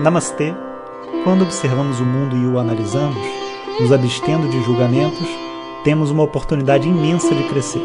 [0.00, 0.54] Namastê!
[1.24, 3.18] Quando observamos o mundo e o analisamos,
[3.80, 5.26] nos abstendo de julgamentos,
[5.82, 7.82] temos uma oportunidade imensa de crescer.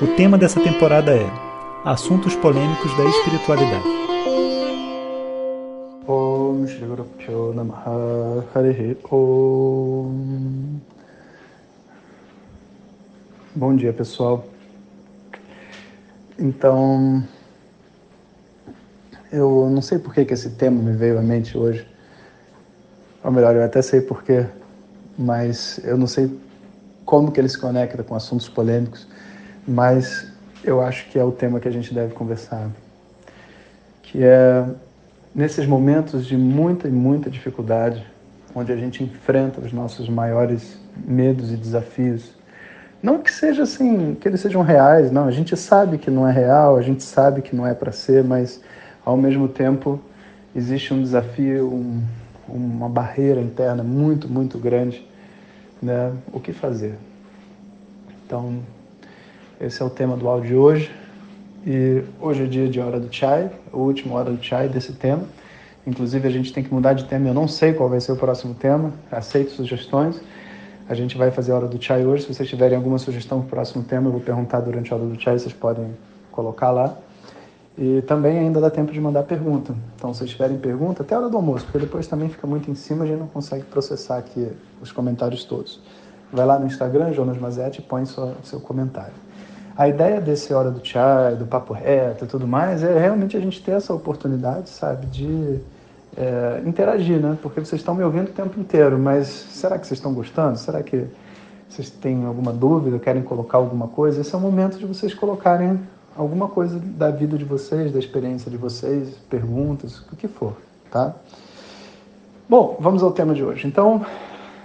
[0.00, 1.28] O tema dessa temporada é
[1.84, 3.84] Assuntos Polêmicos da Espiritualidade.
[13.52, 14.46] Bom dia, pessoal.
[16.38, 17.24] Então,
[19.36, 21.86] eu não sei por que, que esse tema me veio à mente hoje.
[23.22, 24.46] Ou melhor, eu até sei porquê,
[25.18, 26.30] mas eu não sei
[27.04, 29.06] como que ele se conecta com assuntos polêmicos,
[29.66, 30.32] mas
[30.64, 32.68] eu acho que é o tema que a gente deve conversar.
[34.02, 34.64] Que é
[35.34, 38.06] nesses momentos de muita e muita dificuldade,
[38.54, 42.34] onde a gente enfrenta os nossos maiores medos e desafios,
[43.02, 45.26] não que seja assim, que eles sejam reais, não.
[45.26, 48.24] A gente sabe que não é real, a gente sabe que não é para ser,
[48.24, 48.60] mas
[49.06, 50.00] ao mesmo tempo
[50.54, 52.02] existe um desafio, um,
[52.48, 55.06] uma barreira interna muito, muito grande,
[55.80, 56.12] né?
[56.32, 56.96] O que fazer?
[58.26, 58.58] Então,
[59.60, 60.90] esse é o tema do áudio de hoje.
[61.64, 65.22] E hoje é dia de hora do chai, a última hora do chai desse tema.
[65.86, 67.28] Inclusive a gente tem que mudar de tema.
[67.28, 68.92] Eu não sei qual vai ser o próximo tema.
[69.10, 70.20] Aceito sugestões.
[70.88, 72.24] A gente vai fazer a hora do chai hoje.
[72.24, 75.06] Se vocês tiverem alguma sugestão para o próximo tema, eu vou perguntar durante a hora
[75.06, 75.38] do chai.
[75.38, 75.96] Vocês podem
[76.32, 77.05] colocar lá.
[77.78, 79.74] E também ainda dá tempo de mandar pergunta.
[79.96, 82.74] Então, se tiverem pergunta, até a hora do almoço, porque depois também fica muito em
[82.74, 85.80] cima, a gente não consegue processar aqui os comentários todos.
[86.32, 89.12] Vai lá no Instagram, Jonas Mazetti, e põe sua, seu comentário.
[89.76, 93.40] A ideia desse Hora do Chai, do Papo Reto e tudo mais, é realmente a
[93.40, 95.60] gente ter essa oportunidade, sabe, de
[96.16, 97.36] é, interagir, né?
[97.42, 100.58] Porque vocês estão me ouvindo o tempo inteiro, mas será que vocês estão gostando?
[100.58, 101.06] Será que
[101.68, 104.22] vocês têm alguma dúvida, querem colocar alguma coisa?
[104.22, 105.78] Esse é o momento de vocês colocarem
[106.16, 110.56] alguma coisa da vida de vocês, da experiência de vocês, perguntas, o que for,
[110.90, 111.14] tá?
[112.48, 113.66] Bom, vamos ao tema de hoje.
[113.66, 114.04] Então,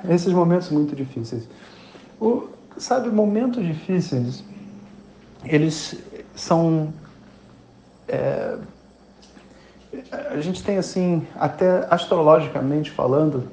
[0.08, 1.48] esses momentos muito difíceis.
[2.20, 4.44] O, sabe, momentos difíceis,
[5.44, 5.96] eles
[6.36, 6.94] são.
[8.08, 8.58] É,
[10.30, 13.44] a gente tem assim, até astrologicamente falando,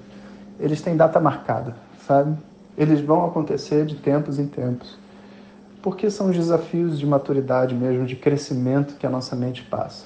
[0.60, 1.74] eles têm data marcada,
[2.06, 2.36] sabe?
[2.76, 4.96] Eles vão acontecer de tempos em tempos
[5.82, 10.04] porque são os desafios de maturidade mesmo, de crescimento que a nossa mente passa.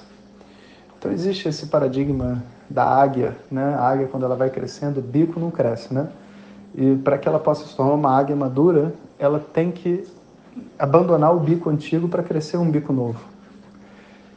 [0.97, 3.75] Então existe esse paradigma da águia, né?
[3.75, 6.07] A águia quando ela vai crescendo, o bico não cresce, né?
[6.75, 10.07] E para que ela possa se tornar uma águia madura, ela tem que
[10.77, 13.19] abandonar o bico antigo para crescer um bico novo.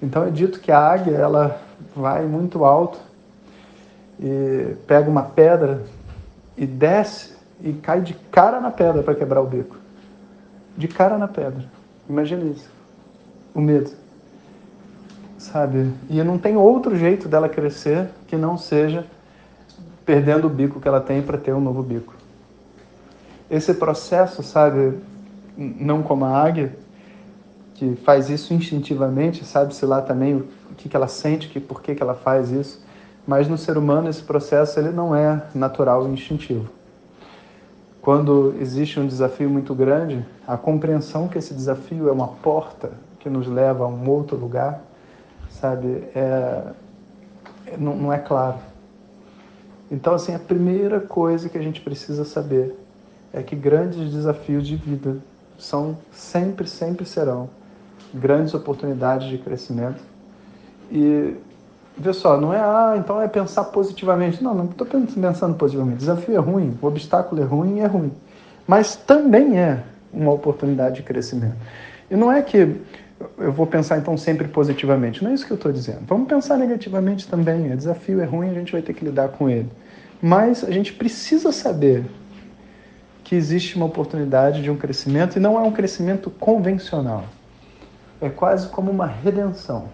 [0.02, 1.60] Então é dito que a águia ela
[1.94, 2.98] vai muito alto
[4.18, 5.82] e pega uma pedra
[6.56, 9.85] e desce e cai de cara na pedra para quebrar o bico
[10.76, 11.64] de cara na pedra.
[12.08, 12.68] Imagina isso.
[13.54, 13.90] O medo.
[15.38, 15.90] Sabe?
[16.10, 19.06] E não tem outro jeito dela crescer que não seja
[20.04, 22.14] perdendo o bico que ela tem para ter um novo bico.
[23.50, 24.98] Esse processo, sabe,
[25.56, 26.76] não como a águia,
[27.74, 31.94] que faz isso instintivamente, sabe-se lá também o que, que ela sente, que, por que,
[31.94, 32.84] que ela faz isso,
[33.26, 36.75] mas no ser humano esse processo ele não é natural e instintivo
[38.06, 43.28] quando existe um desafio muito grande, a compreensão que esse desafio é uma porta que
[43.28, 44.80] nos leva a um outro lugar,
[45.50, 46.72] sabe, é,
[47.76, 48.58] não, não é claro.
[49.90, 52.78] Então, assim, a primeira coisa que a gente precisa saber
[53.32, 55.16] é que grandes desafios de vida
[55.58, 57.50] são sempre, sempre serão
[58.14, 60.00] grandes oportunidades de crescimento.
[60.92, 61.34] E
[61.98, 64.44] Vê só, não é, ah, então é pensar positivamente.
[64.44, 65.98] Não, não estou pensando positivamente.
[65.98, 68.12] Desafio é ruim, o obstáculo é ruim e é ruim.
[68.66, 71.56] Mas também é uma oportunidade de crescimento.
[72.10, 72.76] E não é que
[73.38, 75.24] eu vou pensar então sempre positivamente.
[75.24, 76.00] Não é isso que eu estou dizendo.
[76.06, 77.72] Vamos pensar negativamente também.
[77.72, 79.70] O desafio é ruim, a gente vai ter que lidar com ele.
[80.20, 82.04] Mas a gente precisa saber
[83.24, 87.24] que existe uma oportunidade de um crescimento e não é um crescimento convencional.
[88.20, 89.88] É quase como uma redenção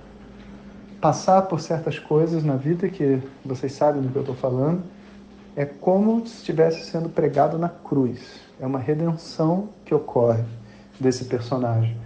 [1.03, 4.85] passar por certas coisas na vida que vocês sabem do que eu estou falando,
[5.57, 8.21] é como se estivesse sendo pregado na cruz.
[8.61, 10.45] É uma redenção que ocorre
[11.01, 11.97] desse personagem.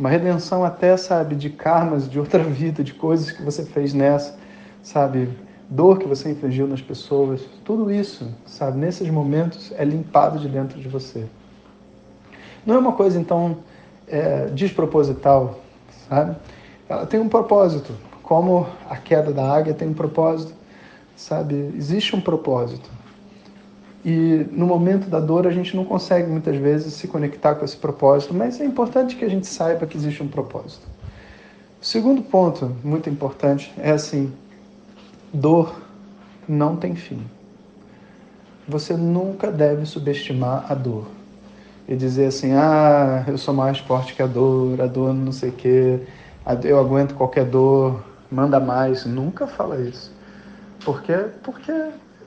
[0.00, 4.34] Uma redenção até, sabe, de karmas de outra vida, de coisas que você fez nessa,
[4.82, 5.28] sabe,
[5.68, 7.42] dor que você infligiu nas pessoas.
[7.62, 11.26] Tudo isso, sabe, nesses momentos é limpado de dentro de você.
[12.64, 13.58] Não é uma coisa, então,
[14.08, 15.60] é, desproposital,
[16.08, 16.34] sabe?
[16.88, 17.92] Ela tem um propósito
[18.26, 20.52] como a queda da águia tem um propósito,
[21.14, 21.72] sabe?
[21.76, 22.90] Existe um propósito.
[24.04, 27.76] E no momento da dor a gente não consegue muitas vezes se conectar com esse
[27.76, 30.84] propósito, mas é importante que a gente saiba que existe um propósito.
[31.80, 34.32] O segundo ponto muito importante é assim:
[35.32, 35.80] dor
[36.48, 37.22] não tem fim.
[38.66, 41.06] Você nunca deve subestimar a dor
[41.86, 45.50] e dizer assim: ah, eu sou mais forte que a dor, a dor não sei
[45.50, 46.00] o quê,
[46.64, 49.04] eu aguento qualquer dor, manda mais.
[49.04, 50.12] Nunca fala isso.
[50.84, 51.26] Por quê?
[51.42, 51.72] Porque,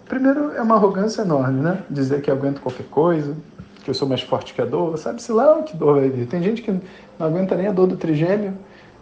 [0.07, 1.83] primeiro, é uma arrogância enorme, né?
[1.89, 3.35] Dizer que aguento qualquer coisa,
[3.83, 6.27] que eu sou mais forte que a dor, sabe-se lá que dor vai vir.
[6.27, 8.53] Tem gente que não aguenta nem a dor do trigêmeo,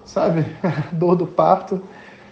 [0.05, 0.45] sabe?
[0.93, 1.81] dor do parto,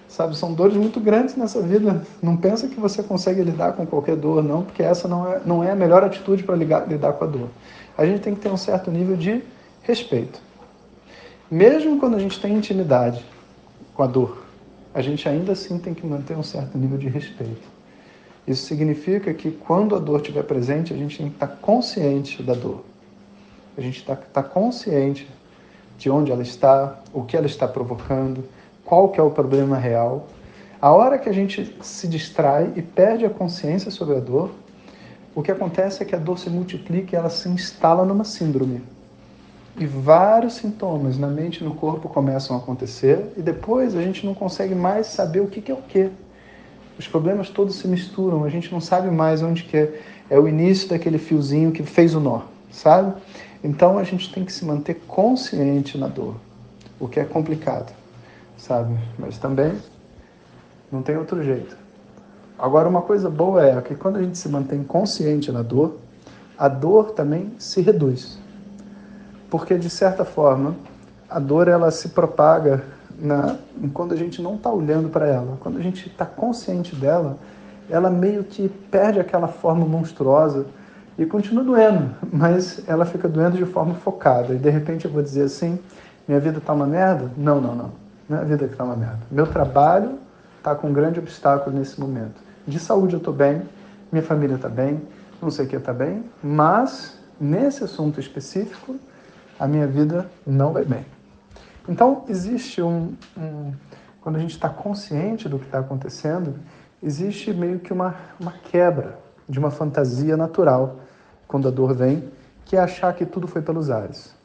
[0.08, 0.38] sabe?
[0.38, 2.06] São dores muito grandes nessa vida.
[2.22, 5.64] Não pensa que você consegue lidar com qualquer dor, não, porque essa não é, não
[5.64, 7.50] é a melhor atitude para lidar com a dor.
[7.98, 9.44] A gente tem que ter um certo nível de
[9.82, 10.40] respeito.
[11.50, 13.26] Mesmo quando a gente tem intimidade
[13.94, 14.45] com a dor,
[14.96, 17.68] a gente ainda assim tem que manter um certo nível de respeito.
[18.48, 22.54] Isso significa que quando a dor estiver presente, a gente tem que estar consciente da
[22.54, 22.86] dor.
[23.78, 25.28] A gente está tá consciente
[25.98, 28.46] de onde ela está, o que ela está provocando,
[28.86, 30.28] qual que é o problema real.
[30.82, 34.52] A hora que a gente se distrai e perde a consciência sobre a dor,
[35.36, 38.82] o que acontece é que a dor se multiplica e ela se instala numa síndrome.
[39.78, 44.26] E vários sintomas na mente e no corpo começam a acontecer e depois a gente
[44.26, 46.10] não consegue mais saber o que é o que.
[46.98, 50.48] Os problemas todos se misturam, a gente não sabe mais onde que é, é o
[50.48, 53.14] início daquele fiozinho que fez o nó, sabe?
[53.62, 56.36] Então a gente tem que se manter consciente na dor,
[56.98, 57.94] o que é complicado,
[58.58, 58.98] sabe?
[59.20, 59.74] Mas também
[60.90, 61.76] não tem outro jeito.
[62.58, 65.98] Agora, uma coisa boa é que quando a gente se mantém consciente na dor,
[66.58, 68.40] a dor também se reduz.
[69.56, 70.76] Porque, de certa forma,
[71.30, 72.84] a dor ela se propaga
[73.18, 73.56] na,
[73.94, 75.58] quando a gente não está olhando para ela.
[75.62, 77.38] Quando a gente está consciente dela,
[77.90, 80.66] ela meio que perde aquela forma monstruosa
[81.18, 84.54] e continua doendo, mas ela fica doendo de forma focada.
[84.54, 85.80] E de repente eu vou dizer assim:
[86.28, 87.32] minha vida está uma merda?
[87.38, 87.92] Não, não, não.
[88.28, 89.22] Não é a vida está uma merda.
[89.32, 90.20] Meu trabalho
[90.58, 92.44] está com um grande obstáculo nesse momento.
[92.68, 93.62] De saúde eu estou bem,
[94.12, 95.02] minha família está bem,
[95.42, 98.98] não sei o que está bem, mas nesse assunto específico,
[99.60, 101.06] a minha vida não vai bem.
[101.88, 103.16] Então, existe um.
[103.38, 103.74] um
[104.22, 106.56] quando a gente está consciente do que está acontecendo,
[107.02, 111.00] existe meio que uma, uma quebra de uma fantasia natural
[111.48, 112.32] quando a dor vem,
[112.66, 114.36] que é achar que tudo foi pelos ares.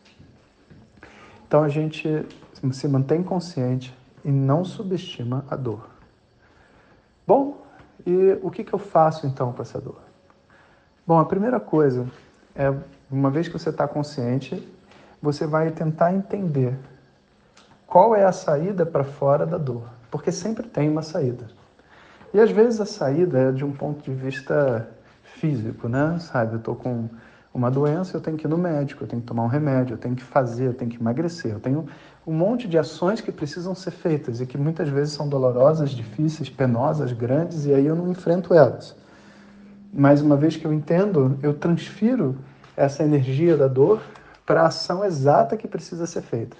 [1.48, 2.26] Então, a gente
[2.72, 5.88] se mantém consciente e não subestima a dor.
[7.26, 7.64] Bom,
[8.06, 10.00] e o que, que eu faço então com essa dor?
[11.06, 12.06] Bom, a primeira coisa
[12.54, 12.72] é,
[13.10, 14.56] uma vez que você está consciente,
[15.22, 16.78] você vai tentar entender
[17.86, 21.46] qual é a saída para fora da dor, porque sempre tem uma saída.
[22.32, 24.88] E às vezes a saída é de um ponto de vista
[25.24, 26.16] físico, né?
[26.20, 27.08] Sabe, eu estou com
[27.52, 29.98] uma doença, eu tenho que ir no médico, eu tenho que tomar um remédio, eu
[29.98, 31.86] tenho que fazer, eu tenho que emagrecer, eu tenho
[32.24, 36.48] um monte de ações que precisam ser feitas e que muitas vezes são dolorosas, difíceis,
[36.48, 38.94] penosas, grandes e aí eu não enfrento elas.
[39.92, 42.38] Mas uma vez que eu entendo, eu transfiro
[42.76, 44.00] essa energia da dor
[44.50, 46.56] para a ação exata que precisa ser feita.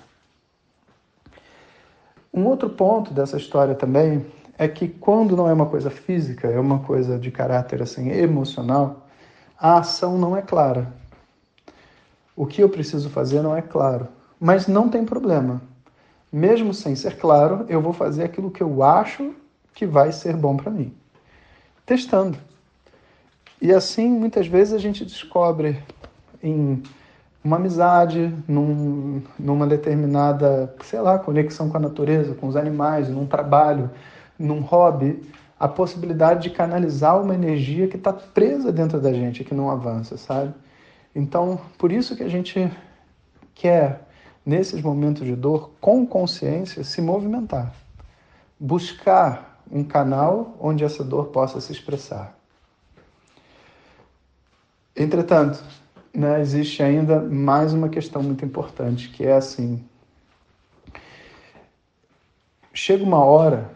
[2.33, 4.25] Um outro ponto dessa história também
[4.57, 9.09] é que quando não é uma coisa física, é uma coisa de caráter assim emocional,
[9.59, 10.95] a ação não é clara.
[12.37, 14.07] O que eu preciso fazer não é claro,
[14.39, 15.61] mas não tem problema.
[16.33, 19.35] Mesmo sem ser claro, eu vou fazer aquilo que eu acho
[19.75, 20.95] que vai ser bom para mim.
[21.85, 22.39] Testando.
[23.61, 25.83] E assim, muitas vezes a gente descobre
[26.41, 26.85] em
[27.43, 33.27] uma amizade, num, numa determinada, sei lá, conexão com a natureza, com os animais, num
[33.27, 33.91] trabalho,
[34.39, 35.23] num hobby,
[35.59, 40.17] a possibilidade de canalizar uma energia que está presa dentro da gente, que não avança,
[40.17, 40.55] sabe?
[41.15, 42.71] Então, por isso que a gente
[43.55, 44.07] quer,
[44.45, 47.75] nesses momentos de dor, com consciência, se movimentar.
[48.59, 52.37] Buscar um canal onde essa dor possa se expressar.
[54.97, 55.63] Entretanto,
[56.15, 59.83] né, existe ainda mais uma questão muito importante, que é assim:
[62.73, 63.71] chega uma hora,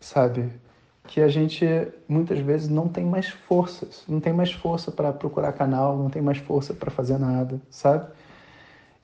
[0.00, 0.50] sabe,
[1.06, 1.66] que a gente
[2.08, 6.22] muitas vezes não tem mais forças, não tem mais força para procurar canal, não tem
[6.22, 8.10] mais força para fazer nada, sabe?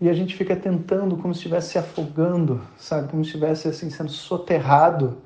[0.00, 3.08] E a gente fica tentando como se estivesse se afogando, sabe?
[3.08, 5.18] Como se estivesse assim sendo soterrado,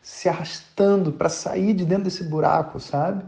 [0.00, 3.24] se arrastando para sair de dentro desse buraco, sabe?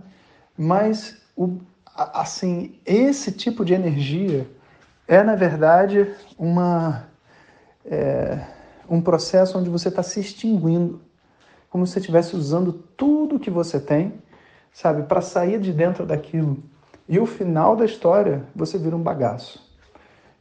[0.56, 1.58] Mas o,
[1.94, 4.46] assim, esse tipo de energia
[5.06, 7.04] é, na verdade, uma,
[7.84, 8.38] é,
[8.88, 11.00] um processo onde você está se extinguindo,
[11.68, 14.14] como se você estivesse usando tudo que você tem,
[14.72, 16.62] sabe, para sair de dentro daquilo.
[17.08, 19.70] E o final da história, você vira um bagaço.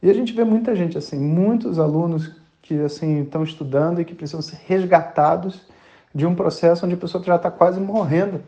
[0.02, 4.14] E a gente vê muita gente assim, muitos alunos que assim estão estudando e que
[4.14, 5.66] precisam ser resgatados
[6.14, 8.40] de um processo onde a pessoa já está quase morrendo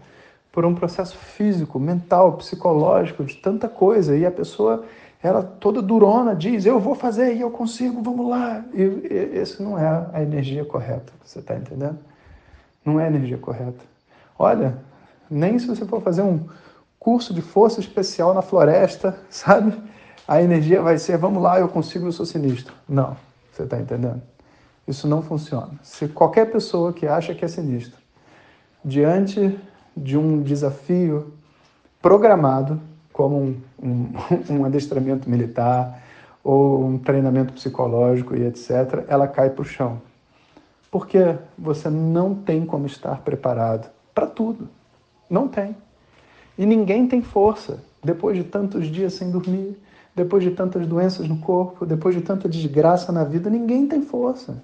[0.55, 4.17] por um processo físico, mental, psicológico, de tanta coisa.
[4.17, 4.85] E a pessoa,
[5.21, 8.65] ela toda durona, diz: Eu vou fazer e eu consigo, vamos lá.
[8.73, 11.99] E, e esse não é a energia correta, você está entendendo?
[12.85, 13.81] Não é a energia correta.
[14.39, 14.79] Olha,
[15.29, 16.47] nem se você for fazer um
[17.01, 19.77] curso de força especial na floresta, sabe?
[20.29, 22.73] A energia vai ser: Vamos lá, eu consigo, eu sou sinistro.
[22.89, 23.17] Não,
[23.51, 24.23] você está entendendo?
[24.87, 25.73] Isso não funciona.
[25.83, 27.99] Se qualquer pessoa que acha que é sinistro,
[28.85, 29.59] diante
[29.97, 31.33] de um desafio
[32.01, 32.81] programado,
[33.13, 34.09] como um, um,
[34.61, 36.03] um adestramento militar
[36.43, 40.01] ou um treinamento psicológico e etc., ela cai para o chão.
[40.91, 44.69] Porque você não tem como estar preparado para tudo.
[45.29, 45.75] Não tem.
[46.57, 49.77] E ninguém tem força depois de tantos dias sem dormir,
[50.15, 54.63] depois de tantas doenças no corpo, depois de tanta desgraça na vida, ninguém tem força.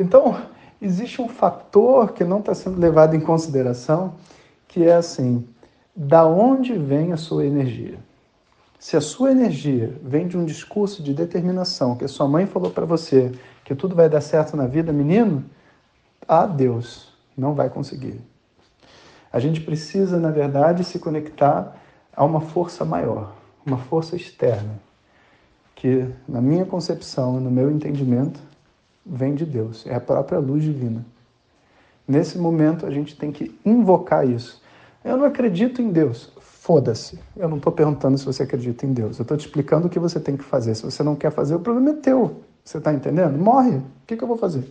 [0.00, 0.40] Então,
[0.80, 4.14] existe um fator que não está sendo levado em consideração,
[4.66, 5.46] que é assim:
[5.94, 7.98] da onde vem a sua energia?
[8.78, 12.70] Se a sua energia vem de um discurso de determinação, que a sua mãe falou
[12.70, 13.30] para você
[13.62, 15.44] que tudo vai dar certo na vida, menino,
[16.26, 18.22] a Deus não vai conseguir.
[19.30, 21.76] A gente precisa, na verdade, se conectar
[22.16, 23.34] a uma força maior,
[23.66, 24.80] uma força externa,
[25.74, 28.40] que, na minha concepção, no meu entendimento,
[29.04, 31.04] vem de Deus, é a própria luz divina.
[32.06, 34.60] Nesse momento a gente tem que invocar isso.
[35.04, 36.32] Eu não acredito em Deus.
[36.40, 37.18] Foda-se.
[37.36, 39.18] Eu não estou perguntando se você acredita em Deus.
[39.18, 40.74] Eu estou te explicando o que você tem que fazer.
[40.74, 42.42] Se você não quer fazer, o problema é teu.
[42.64, 43.38] Você está entendendo?
[43.38, 43.76] Morre.
[43.76, 44.64] O que, que eu vou fazer?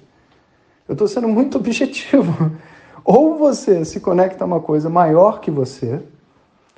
[0.88, 2.52] Eu estou sendo muito objetivo.
[3.04, 6.02] Ou você se conecta a uma coisa maior que você,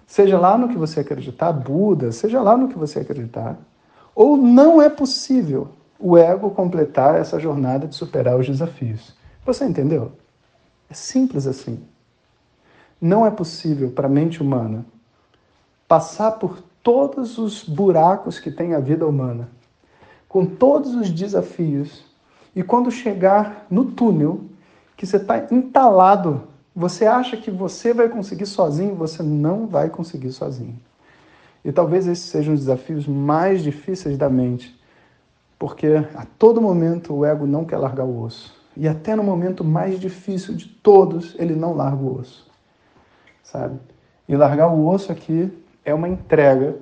[0.07, 3.57] seja lá no que você acreditar, Buda, seja lá no que você acreditar,
[4.13, 5.69] ou não é possível
[6.01, 9.13] o ego completar essa jornada de superar os desafios.
[9.45, 10.11] Você entendeu?
[10.89, 11.83] É simples assim.
[12.99, 14.85] Não é possível para a mente humana
[15.87, 19.49] passar por todos os buracos que tem a vida humana,
[20.27, 22.05] com todos os desafios,
[22.55, 24.41] e quando chegar no túnel,
[24.95, 26.43] que você está entalado,
[26.75, 30.79] você acha que você vai conseguir sozinho, você não vai conseguir sozinho.
[31.63, 34.79] E talvez esses sejam os desafios mais difíceis da mente,
[35.61, 38.51] porque a todo momento o ego não quer largar o osso.
[38.75, 42.49] E até no momento mais difícil de todos, ele não larga o osso.
[43.43, 43.77] Sabe?
[44.27, 46.77] E largar o osso aqui é uma entrega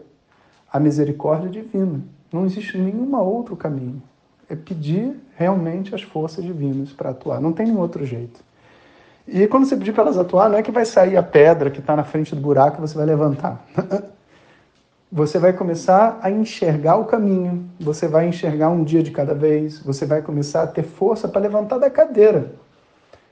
[0.72, 2.00] à misericórdia divina.
[2.32, 4.02] Não existe nenhum outro caminho.
[4.48, 7.42] É pedir realmente as forças divinas para atuar.
[7.42, 8.40] Não tem nenhum outro jeito.
[9.28, 11.82] E quando você pedir para elas atuar, não é que vai sair a pedra que
[11.82, 13.62] está na frente do buraco e você vai levantar.
[15.12, 19.80] você vai começar a enxergar o caminho, você vai enxergar um dia de cada vez,
[19.80, 22.52] você vai começar a ter força para levantar da cadeira.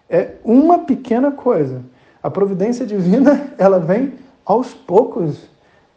[0.10, 1.84] É uma pequena coisa.
[2.22, 5.48] A providência divina, ela vem aos poucos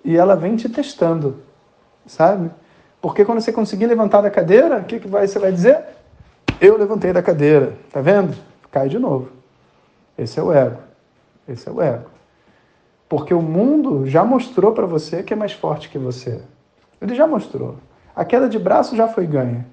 [0.04, 1.38] e ela vem te testando,
[2.06, 2.50] sabe?
[3.00, 5.82] Porque quando você conseguir levantar da cadeira, o que, que vai, você vai dizer?
[6.60, 8.37] Eu levantei da cadeira, tá vendo?
[8.70, 9.30] Cai de novo.
[10.18, 10.76] Esse é o ego.
[11.49, 12.19] Esse é o ego.
[13.10, 16.40] Porque o mundo já mostrou para você que é mais forte que você.
[17.02, 17.74] Ele já mostrou.
[18.14, 19.66] A queda de braço já foi ganha.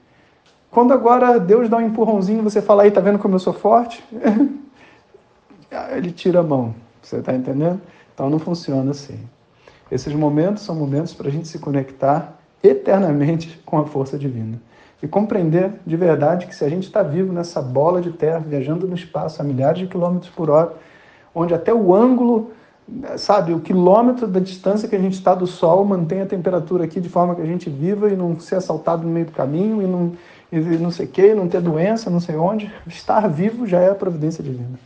[0.72, 4.04] Quando agora Deus dá um empurrãozinho, você fala aí, tá vendo como eu sou forte?
[5.96, 6.74] Ele tira a mão.
[7.00, 7.80] Você está entendendo?
[8.12, 9.20] Então não funciona assim.
[9.92, 14.60] Esses momentos são momentos para a gente se conectar eternamente com a força divina.
[15.02, 18.88] E compreender de verdade que se a gente está vivo nessa bola de terra, viajando
[18.88, 20.74] no espaço a milhares de quilômetros por hora,
[21.36, 22.57] onde até o ângulo
[23.18, 27.02] sabe, o quilômetro da distância que a gente está do Sol mantém a temperatura aqui
[27.02, 29.86] de forma que a gente viva e não ser assaltado no meio do caminho e
[29.86, 30.14] não,
[30.52, 32.72] e não sei o que, não ter doença, não sei onde.
[32.88, 34.80] Estar vivo já é a providência divina.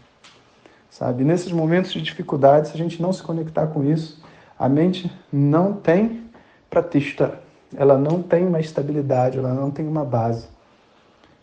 [0.89, 1.23] Sabe?
[1.23, 4.21] nesses momentos de dificuldade, se a gente não se conectar com isso,
[4.59, 6.29] a mente não tem
[6.69, 7.39] pratista,
[7.75, 10.47] ela não tem uma estabilidade, ela não tem uma base.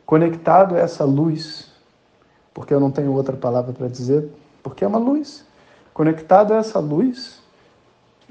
[0.04, 1.72] Conectado a essa luz,
[2.52, 4.28] porque eu não tenho outra palavra para dizer,
[4.62, 5.47] porque é uma luz
[5.98, 7.42] Conectado a essa luz,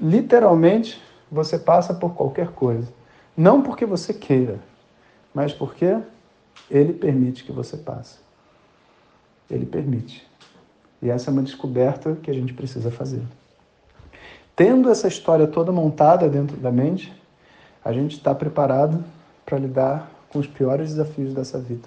[0.00, 2.88] literalmente você passa por qualquer coisa.
[3.36, 4.58] Não porque você queira,
[5.34, 5.98] mas porque
[6.70, 8.20] ele permite que você passe.
[9.50, 10.26] Ele permite.
[11.02, 13.20] E essa é uma descoberta que a gente precisa fazer.
[14.56, 17.12] Tendo essa história toda montada dentro da mente,
[17.84, 19.04] a gente está preparado
[19.44, 21.86] para lidar com os piores desafios dessa vida.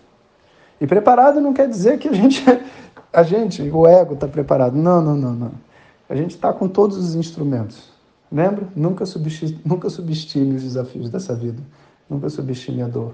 [0.80, 2.46] E preparado não quer dizer que a gente,
[3.12, 4.76] a gente, o ego está preparado.
[4.76, 5.71] Não, não, não, não.
[6.12, 7.90] A gente está com todos os instrumentos.
[8.30, 8.68] Lembra?
[8.76, 11.64] Nunca subestime, nunca subestime os desafios dessa vida.
[12.10, 13.14] Nunca subestime a dor.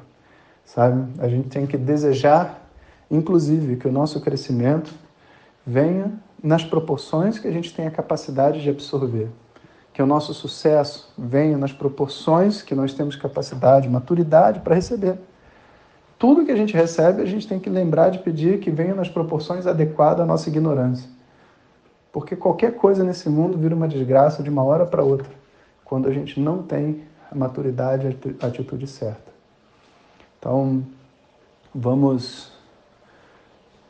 [0.66, 1.08] Sabe?
[1.20, 2.68] A gente tem que desejar,
[3.12, 4.92] inclusive, que o nosso crescimento
[5.64, 6.12] venha
[6.42, 9.30] nas proporções que a gente tem a capacidade de absorver.
[9.94, 15.20] Que o nosso sucesso venha nas proporções que nós temos capacidade, maturidade para receber.
[16.18, 19.08] Tudo que a gente recebe, a gente tem que lembrar de pedir que venha nas
[19.08, 21.17] proporções adequadas à nossa ignorância.
[22.18, 25.30] Porque qualquer coisa nesse mundo vira uma desgraça de uma hora para outra,
[25.86, 28.08] quando a gente não tem a maturidade,
[28.42, 29.32] a atitude certa.
[30.40, 30.84] Então,
[31.76, 32.52] vamos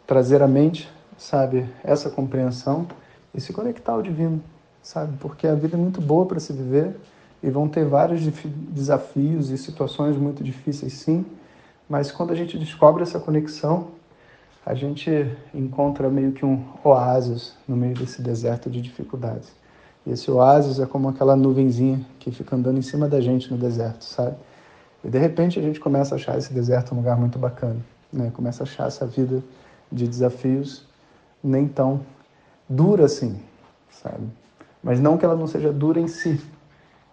[0.06, 2.86] trazer à mente, sabe, essa compreensão
[3.34, 4.44] e se conectar ao divino,
[4.84, 5.16] sabe?
[5.22, 6.98] Porque a vida é muito boa para se viver
[7.42, 11.26] e vão ter vários desafios e situações muito difíceis, sim,
[11.88, 13.88] mas quando a gente descobre essa conexão,
[14.68, 15.10] a gente
[15.54, 19.50] encontra meio que um oásis no meio desse deserto de dificuldades.
[20.06, 23.58] E esse oásis é como aquela nuvenzinha que fica andando em cima da gente no
[23.58, 24.36] deserto, sabe?
[25.06, 27.80] E de repente a gente começa a achar esse deserto um lugar muito bacana,
[28.12, 28.30] né?
[28.36, 29.42] Começa a achar essa vida
[29.90, 30.86] de desafios
[31.42, 32.02] nem tão
[32.68, 33.40] dura assim,
[33.90, 34.28] sabe?
[34.84, 36.42] Mas não que ela não seja dura em si,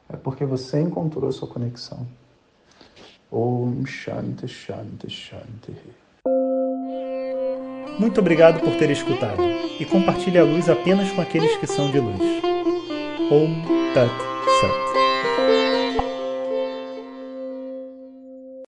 [0.09, 2.05] é porque você encontrou a sua conexão.
[3.31, 6.04] Om Shanti Shanti Shanti.
[7.99, 9.43] Muito obrigado por ter escutado
[9.79, 12.21] e compartilhe a luz apenas com aqueles que são de luz.
[13.31, 14.11] Om Tat
[14.61, 14.84] Sat.